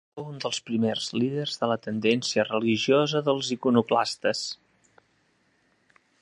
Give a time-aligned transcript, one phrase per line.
[0.17, 4.43] Fou un dels primers líders de la tendència religiosa dels iconoclastes.